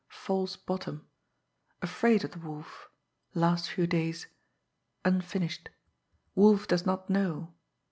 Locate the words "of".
2.23-2.31